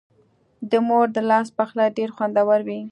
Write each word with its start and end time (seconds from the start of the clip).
د 0.71 0.73
مور 0.87 1.07
د 1.15 1.17
لاس 1.29 1.47
پخلی 1.57 1.87
ډېر 1.97 2.09
خوندور 2.15 2.59
وي. 2.67 2.79